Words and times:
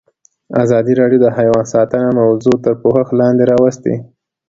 ازادي 0.63 0.93
راډیو 1.01 1.19
د 1.23 1.27
حیوان 1.37 1.65
ساتنه 1.73 2.09
موضوع 2.21 2.55
تر 2.65 2.73
پوښښ 2.81 3.07
لاندې 3.19 3.43
راوستې. 3.51 3.95